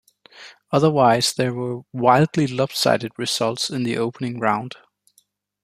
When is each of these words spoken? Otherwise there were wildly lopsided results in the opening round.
Otherwise 0.71 1.31
there 1.35 1.53
were 1.53 1.81
wildly 1.93 2.47
lopsided 2.47 3.11
results 3.19 3.69
in 3.69 3.83
the 3.83 3.97
opening 3.99 4.39
round. 4.39 4.77